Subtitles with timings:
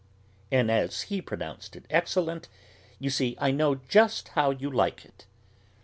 [0.51, 2.49] And as he pronounced it excellent,
[2.97, 5.27] "You see, I know just how you like it."